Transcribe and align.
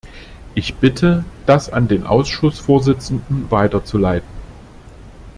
Ich 0.55 0.73
bitte 0.77 1.25
das 1.45 1.69
an 1.71 1.87
den 1.87 2.07
Ausschussvorsitzenden 2.07 3.51
weiterzuleiten. 3.51 4.29